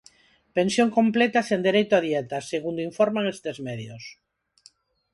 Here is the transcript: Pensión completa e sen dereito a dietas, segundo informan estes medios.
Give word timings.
Pensión 0.57 0.89
completa 0.97 1.39
e 1.43 1.47
sen 1.49 1.61
dereito 1.67 1.93
a 1.95 2.01
dietas, 2.07 2.43
segundo 2.51 2.85
informan 2.89 3.29
estes 3.35 3.57
medios. 3.67 4.03